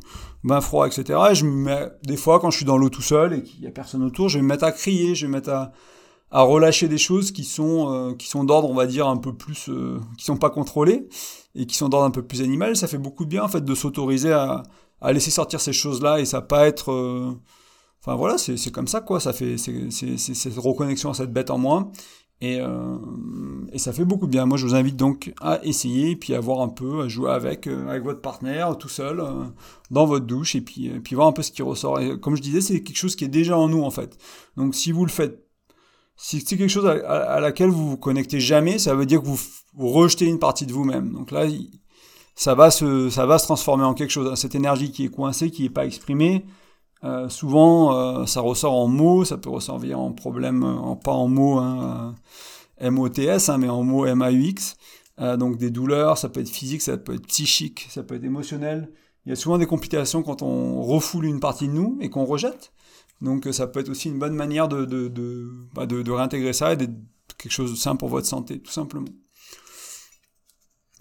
[0.43, 1.19] bain froid, etc.
[1.31, 3.61] Et je me mets, des fois quand je suis dans l'eau tout seul et qu'il
[3.61, 5.73] n'y a personne autour, je vais me mettre à crier, je vais me mettre à,
[6.31, 9.69] relâcher des choses qui sont, euh, qui sont d'ordre, on va dire, un peu plus,
[9.69, 11.07] euh, qui sont pas contrôlées
[11.55, 12.75] et qui sont d'ordre un peu plus animal.
[12.75, 14.63] Ça fait beaucoup de bien en fait de s'autoriser à,
[15.03, 16.91] à laisser sortir ces choses-là et ça pas être...
[16.91, 17.33] Euh,
[18.03, 21.59] enfin voilà, c'est comme ça quoi, ça fait c'est cette reconnexion à cette bête en
[21.59, 21.91] moi
[22.43, 22.99] et, euh,
[23.73, 24.47] et, ça fait beaucoup de bien.
[24.47, 27.69] Moi, je vous invite donc à essayer, puis à voir un peu, à jouer avec,
[27.69, 29.45] euh, avec votre partenaire, tout seul, euh,
[29.93, 32.01] dans votre douche, et puis, puis voir un peu ce qui ressort.
[32.01, 34.19] Et comme je disais, c'est quelque chose qui est déjà en nous, en fait.
[34.57, 35.47] Donc, si vous le faites,
[36.17, 39.39] si c'est quelque chose à, laquelle vous vous connectez jamais, ça veut dire que vous,
[39.75, 41.13] vous rejetez une partie de vous-même.
[41.13, 41.47] Donc là,
[42.35, 44.35] ça va, se, ça va se transformer en quelque chose.
[44.37, 46.45] Cette énergie qui est coincée, qui n'est pas exprimée,
[47.05, 51.27] euh, souvent, euh, ça ressort en mots, ça peut ressortir en problème, en, pas en
[51.29, 52.15] mots hein,
[52.81, 54.77] euh, M-O-T-S, hein, mais en mots M-A-U-X.
[55.39, 58.93] donc des douleurs, ça peut être physique, ça peut être psychique, ça peut être émotionnel.
[59.27, 62.25] Il y a souvent des complications quand on refoule une partie de nous et qu'on
[62.25, 62.73] rejette.
[63.21, 66.73] Donc ça peut être aussi une bonne manière de, de, de, bah, de, réintégrer ça
[66.73, 66.95] et d'être
[67.39, 69.07] quelque chose de simple pour votre santé, tout simplement.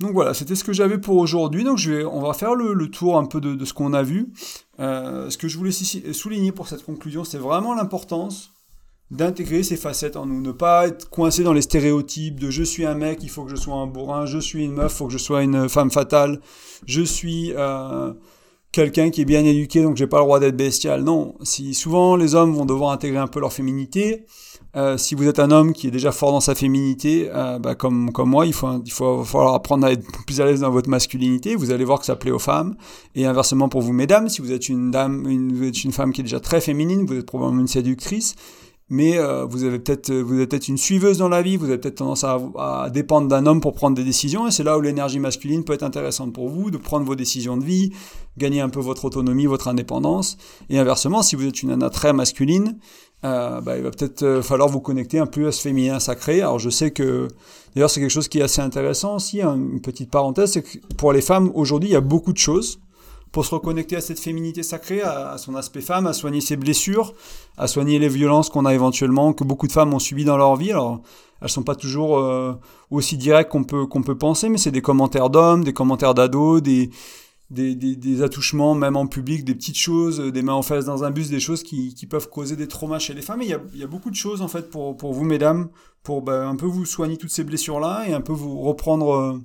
[0.01, 1.63] Donc voilà, c'était ce que j'avais pour aujourd'hui.
[1.63, 4.33] Donc je vais, on va faire le, tour un peu de, ce qu'on a vu.
[4.79, 8.51] Euh, ce que je voulais souligner pour cette conclusion, c'est vraiment l'importance
[9.11, 12.85] d'intégrer ces facettes en nous, ne pas être coincé dans les stéréotypes de je suis
[12.85, 15.07] un mec, il faut que je sois un bourrin, je suis une meuf, il faut
[15.07, 16.39] que je sois une femme fatale,
[16.87, 18.13] je suis euh,
[18.71, 21.03] quelqu'un qui est bien éduqué, donc j'ai pas le droit d'être bestial.
[21.03, 24.25] Non, si souvent les hommes vont devoir intégrer un peu leur féminité,
[24.77, 27.75] euh, si vous êtes un homme qui est déjà fort dans sa féminité, euh, bah,
[27.75, 30.71] comme, comme moi, il faut, il faut falloir apprendre à être plus à l'aise dans
[30.71, 31.55] votre masculinité.
[31.55, 32.75] Vous allez voir que ça plaît aux femmes.
[33.15, 36.13] Et inversement pour vous, mesdames, si vous êtes une dame, une, vous êtes une femme
[36.13, 38.35] qui est déjà très féminine, vous êtes probablement une séductrice,
[38.91, 41.77] mais euh, vous avez peut-être vous êtes peut-être une suiveuse dans la vie, vous avez
[41.77, 45.17] peut-être tendance à, dépendre d'un homme pour prendre des décisions, et c'est là où l'énergie
[45.17, 47.93] masculine peut être intéressante pour vous, de prendre vos décisions de vie,
[48.37, 50.37] gagner un peu votre autonomie, votre indépendance.
[50.69, 52.77] Et inversement, si vous êtes une nana très masculine,
[53.23, 56.41] euh, bah, il va peut-être euh, falloir vous connecter un peu à ce féminin sacré.
[56.41, 57.29] Alors je sais que,
[57.73, 60.79] d'ailleurs c'est quelque chose qui est assez intéressant aussi, hein, une petite parenthèse, c'est que
[60.97, 62.81] pour les femmes, aujourd'hui, il y a beaucoup de choses
[63.31, 67.13] pour se reconnecter à cette féminité sacrée, à, son aspect femme, à soigner ses blessures,
[67.57, 70.55] à soigner les violences qu'on a éventuellement, que beaucoup de femmes ont subies dans leur
[70.55, 70.71] vie.
[70.71, 71.01] Alors,
[71.41, 72.53] elles sont pas toujours euh,
[72.89, 76.61] aussi directes qu'on peut, qu'on peut penser, mais c'est des commentaires d'hommes, des commentaires d'ados,
[76.61, 76.89] des,
[77.51, 81.03] des, des, attouchements, même en public, des petites choses, euh, des mains en face dans
[81.03, 83.41] un bus, des choses qui, qui peuvent causer des traumas chez les femmes.
[83.41, 85.69] Il y a, y a beaucoup de choses, en fait, pour, pour vous, mesdames,
[86.03, 89.39] pour bah, un peu vous soigner toutes ces blessures-là et un peu vous reprendre, euh,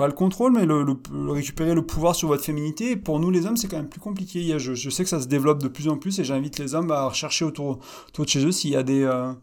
[0.00, 0.96] pas le contrôle, mais le,
[1.30, 2.96] récupérer le pouvoir sur votre féminité.
[2.96, 4.58] Pour nous, les hommes, c'est quand même plus compliqué.
[4.58, 6.90] Je, je, sais que ça se développe de plus en plus et j'invite les hommes
[6.90, 9.02] à rechercher autour, autour de chez eux s'il y a des...
[9.02, 9.34] Euh,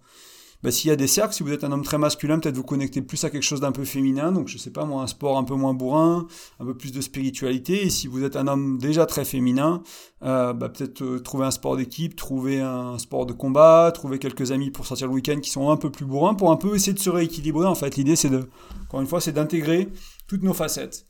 [0.63, 2.63] bah, s'il y a des cercles, si vous êtes un homme très masculin, peut-être vous
[2.63, 5.38] connectez plus à quelque chose d'un peu féminin, donc je sais pas moi, un sport
[5.38, 6.26] un peu moins bourrin,
[6.60, 9.84] un peu plus de spiritualité, et si vous êtes un homme déjà très féminin,
[10.24, 14.52] euh, bah, peut-être euh, trouver un sport d'équipe, trouver un sport de combat, trouver quelques
[14.52, 16.93] amis pour sortir le week-end qui sont un peu plus bourrins, pour un peu essayer
[16.93, 17.96] de se rééquilibrer en fait.
[17.96, 18.50] L'idée c'est de,
[18.88, 19.89] encore une fois, c'est d'intégrer
[20.28, 21.06] toutes nos facettes.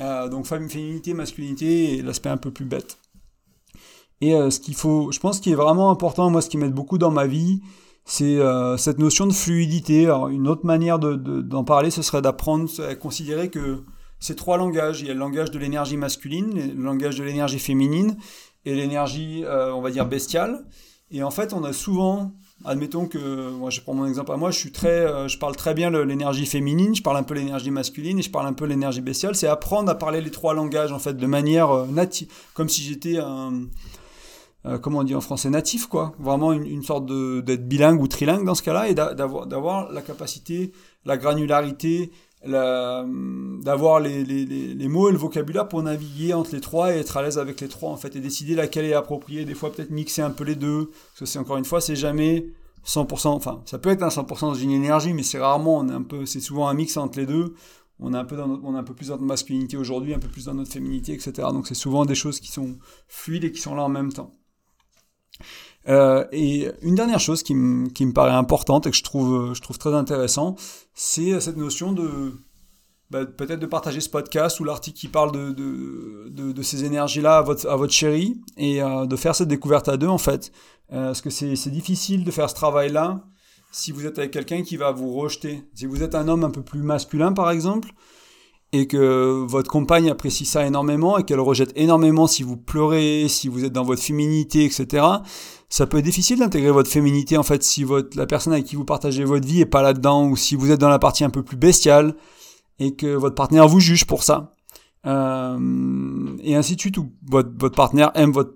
[0.00, 2.98] Euh, donc féminité, masculinité et l'aspect un peu plus bête.
[4.20, 6.96] Et ce qu'il faut, je pense qu'il est vraiment important, moi ce qui m'aide beaucoup
[6.96, 7.60] dans ma vie,
[8.06, 10.04] c'est euh, cette notion de fluidité.
[10.04, 13.82] Alors, une autre manière d'en de, parler, ce serait d'apprendre à considérer que
[14.20, 17.58] ces trois langages, il y a le langage de l'énergie masculine, le langage de l'énergie
[17.58, 18.16] féminine
[18.64, 20.64] et l'énergie, euh, on va dire, bestiale.
[21.10, 22.32] Et en fait, on a souvent,
[22.64, 25.56] admettons que, moi je prends mon exemple à moi, je suis très, euh, je parle
[25.56, 28.64] très bien l'énergie féminine, je parle un peu l'énergie masculine et je parle un peu
[28.64, 29.34] l'énergie bestiale.
[29.34, 33.18] C'est apprendre à parler les trois langages en fait de manière native, comme si j'étais
[33.18, 33.66] un
[34.66, 36.14] euh, comment on dit en français, natif, quoi.
[36.18, 40.72] Vraiment une, sorte d'être bilingue ou trilingue dans ce cas-là, et d'avoir la capacité,
[41.04, 42.10] la granularité,
[42.46, 47.16] d'avoir les, les, les, mots et le vocabulaire pour naviguer entre les trois et être
[47.16, 49.44] à l'aise avec les trois, en fait, et décider laquelle est appropriée.
[49.44, 51.96] Des fois, peut-être mixer un peu les deux, parce que c'est encore une fois, c'est
[51.96, 52.46] jamais
[52.86, 55.92] 100%, enfin, ça peut être un 100% dans une énergie, mais c'est rarement, on est
[55.92, 57.54] un peu, c'est souvent un mix entre les deux.
[57.98, 60.18] On est un peu dans on a un peu plus dans notre masculinité aujourd'hui, un
[60.18, 61.32] peu plus dans notre féminité, etc.
[61.50, 62.76] Donc c'est souvent des choses qui sont
[63.08, 64.34] fluides et qui sont là en même temps.
[65.88, 69.78] Euh, et une dernière chose qui, me paraît importante et que je trouve, je trouve
[69.78, 70.56] très intéressant,
[70.94, 72.32] c'est cette notion de
[73.10, 75.50] bah, peut-être de partager ce podcast ou l'article qui parle de,
[76.28, 79.88] de, de, ces énergies-là à votre, à votre chérie et euh, de faire cette découverte
[79.88, 80.50] à deux en fait.
[80.92, 83.24] Euh, parce que c'est difficile de faire ce travail-là
[83.70, 85.62] si vous êtes avec quelqu'un qui va vous rejeter.
[85.74, 87.90] Si vous êtes un homme un peu plus masculin par exemple,
[88.72, 93.48] et que votre compagne apprécie ça énormément et qu'elle rejette énormément si vous pleurez, si
[93.48, 95.04] vous êtes dans votre féminité, etc.
[95.68, 98.76] Ça peut être difficile d'intégrer votre féminité en fait si votre, la personne avec qui
[98.76, 101.30] vous partagez votre vie est pas là-dedans ou si vous êtes dans la partie un
[101.30, 102.14] peu plus bestiale
[102.78, 104.52] et que votre partenaire vous juge pour ça.
[105.06, 108.54] Euh, et ainsi de suite, ou votre, votre partenaire aime votre,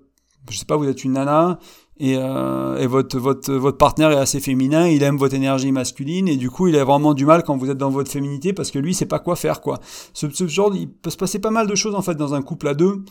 [0.49, 1.59] je sais pas, vous êtes une nana
[2.03, 6.27] et, euh, et votre, votre, votre partenaire est assez féminin, il aime votre énergie masculine,
[6.27, 8.71] et du coup, il a vraiment du mal quand vous êtes dans votre féminité, parce
[8.71, 9.79] que lui, il sait pas quoi faire, quoi.
[10.13, 12.69] Ce genre, il peut se passer pas mal de choses, en fait, dans un couple
[12.69, 13.03] à deux,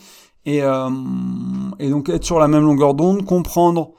[0.45, 0.89] et, euh,
[1.79, 3.93] et donc être sur la même longueur d'onde, comprendre,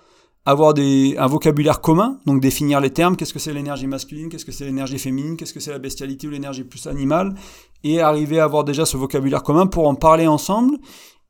[0.44, 4.44] avoir des, un vocabulaire commun, donc définir les termes, qu'est-ce que c'est l'énergie masculine, qu'est-ce
[4.44, 7.32] que c'est l'énergie féminine, qu'est-ce que c'est la bestialité ou l'énergie plus animale,
[7.82, 10.76] et arriver à avoir déjà ce vocabulaire commun pour en parler ensemble,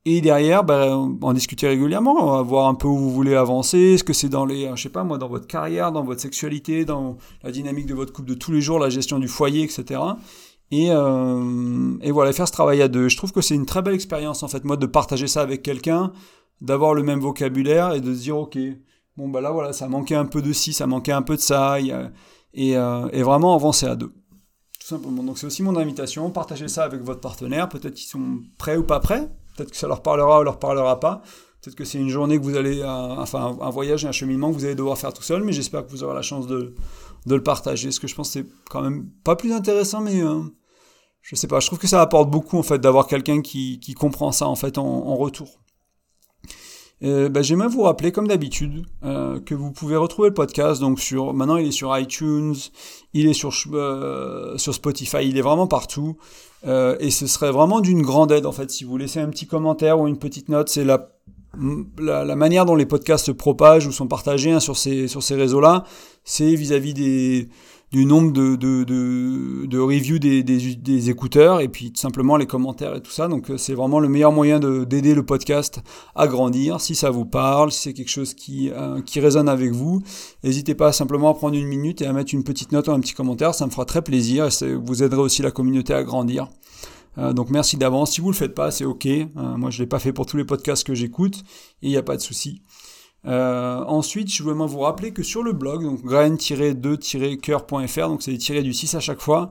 [0.05, 4.12] et derrière, ben, en discuter régulièrement, voir un peu où vous voulez avancer, ce que
[4.12, 7.53] c'est dans les, je sais pas moi, dans votre carrière, dans votre sexualité, dans la
[7.53, 10.01] dynamique de votre couple de tous les jours, la gestion du foyer, etc.
[10.73, 13.09] Et, euh, et voilà, faire ce travail à deux.
[13.09, 15.62] Je trouve que c'est une très belle expérience en fait, moi, de partager ça avec
[15.62, 16.12] quelqu'un,
[16.61, 18.59] d'avoir le même vocabulaire et de se dire, ok,
[19.17, 21.41] bon bah là voilà, ça manquait un peu de ci, ça manquait un peu de
[21.41, 21.93] ça, et,
[22.55, 24.12] et, euh, et vraiment avancer à deux.
[24.81, 25.23] Tout simplement.
[25.23, 28.83] Donc c'est aussi mon invitation, partagez ça avec votre partenaire, peut-être qu'ils sont prêts ou
[28.83, 31.23] pas prêts, Peut-être que ça leur parlera ou leur parlera pas.
[31.61, 34.55] Peut-être que c'est une journée que vous allez, enfin un voyage et un cheminement que
[34.57, 36.75] vous allez devoir faire tout seul, mais j'espère que vous aurez la chance de,
[37.27, 37.93] le partager.
[37.93, 40.41] Ce que je pense c'est quand même pas plus intéressant, mais euh,
[41.21, 41.61] je sais pas.
[41.61, 44.77] Je trouve que ça apporte beaucoup en fait d'avoir quelqu'un qui, comprend ça en fait
[44.77, 45.62] en retour.
[47.03, 50.81] Euh, bah, J'aimerais vous rappeler, comme d'habitude, euh, que vous pouvez retrouver le podcast.
[50.81, 52.55] Donc sur, maintenant, il est sur iTunes,
[53.12, 56.17] il est sur euh, sur Spotify, il est vraiment partout.
[56.65, 59.47] Euh, et ce serait vraiment d'une grande aide en fait si vous laissez un petit
[59.47, 60.69] commentaire ou une petite note.
[60.69, 61.11] C'est la,
[61.99, 65.35] la, manière dont les podcasts se propagent ou sont partagés hein, sur ces, sur ces
[65.35, 65.85] réseaux-là.
[66.25, 67.49] C'est vis-à-vis des,
[67.93, 72.39] du nombre de, de, de, de reviews des, des, des, écouteurs et puis tout simplement
[72.39, 73.29] les commentaires et tout ça.
[73.29, 75.83] Donc euh, c'est vraiment le meilleur moyen d'aider le podcast
[76.15, 76.81] à grandir.
[76.81, 80.03] Si ça vous parle, si c'est quelque chose qui, euh, qui résonne avec vous,
[80.43, 83.01] n'hésitez pas simplement à prendre une minute et à mettre une petite note ou un
[83.01, 83.55] petit commentaire.
[83.55, 86.49] Ça me fera très plaisir et vous aiderez aussi la communauté à grandir.
[87.19, 88.13] Euh, donc merci d'avance.
[88.13, 89.07] Si vous le faites pas, c'est ok.
[89.35, 91.43] moi je l'ai pas fait pour tous les podcasts que j'écoute
[91.83, 92.63] et il n'y a pas de souci.
[93.27, 98.63] Euh, ensuite, je voulais vous rappeler que sur le blog, donc grain-2-coeur.fr, donc c'est tiré
[98.63, 99.51] du 6 à chaque fois,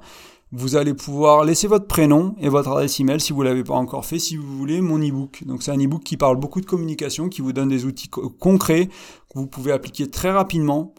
[0.52, 4.06] vous allez pouvoir laisser votre prénom et votre adresse email si vous l'avez pas encore
[4.06, 5.44] fait, si vous voulez mon ebook.
[5.46, 8.88] Donc c'est un ebook qui parle beaucoup de communication, qui vous donne des outils concrets
[8.88, 10.94] que vous pouvez appliquer très rapidement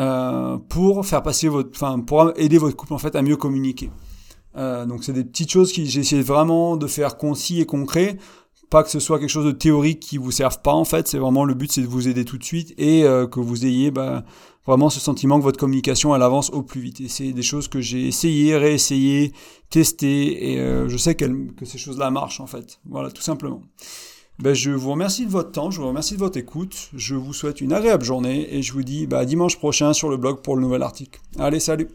[0.00, 3.90] euh, pour faire passer votre, enfin pour aider votre couple en fait à mieux communiquer.
[4.56, 8.18] Euh, donc c'est des petites choses que j'essaie vraiment de faire concis et concret
[8.70, 11.18] pas que ce soit quelque chose de théorique qui vous serve pas en fait, c'est
[11.18, 13.90] vraiment le but c'est de vous aider tout de suite et euh, que vous ayez
[13.90, 14.24] bah,
[14.66, 17.00] vraiment ce sentiment que votre communication elle avance au plus vite.
[17.00, 19.32] Et c'est des choses que j'ai essayé, réessayé,
[19.70, 21.24] testé et euh, je sais que
[21.64, 22.80] ces choses-là marchent en fait.
[22.86, 23.62] Voilà, tout simplement.
[24.38, 27.32] Ben, je vous remercie de votre temps, je vous remercie de votre écoute, je vous
[27.32, 30.56] souhaite une agréable journée et je vous dis bah, dimanche prochain sur le blog pour
[30.56, 31.20] le nouvel article.
[31.38, 31.88] Allez, salut